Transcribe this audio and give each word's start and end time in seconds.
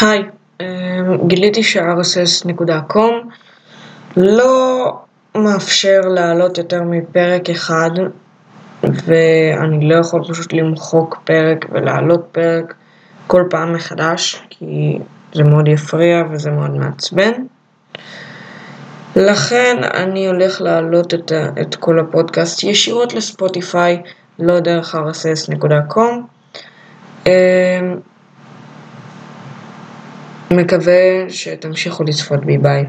היי, 0.00 0.22
אמ, 0.60 1.28
גיליתי 1.28 1.62
ש-RSS.com 1.62 3.12
לא 4.16 4.92
מאפשר 5.34 6.00
להעלות 6.00 6.58
יותר 6.58 6.82
מפרק 6.82 7.50
אחד 7.50 7.90
ואני 8.82 9.88
לא 9.88 9.94
יכול 9.94 10.24
פשוט 10.28 10.52
למחוק 10.52 11.18
פרק 11.24 11.66
ולהעלות 11.72 12.28
פרק 12.32 12.74
כל 13.26 13.44
פעם 13.50 13.72
מחדש 13.72 14.42
כי 14.50 14.98
זה 15.34 15.44
מאוד 15.44 15.68
יפריע 15.68 16.22
וזה 16.30 16.50
מאוד 16.50 16.70
מעצבן. 16.70 17.32
לכן 19.16 19.76
אני 19.94 20.26
הולך 20.26 20.60
להעלות 20.60 21.14
את, 21.14 21.32
את 21.60 21.74
כל 21.74 21.98
הפודקאסט 21.98 22.64
ישירות 22.64 23.14
לספוטיפיי, 23.14 24.02
לא 24.38 24.60
דרך 24.60 24.94
RSS.com 24.94 26.02
מקווה 30.50 31.24
שתמשיכו 31.28 32.04
לצפות 32.04 32.44
בי 32.44 32.58
ביי. 32.58 32.84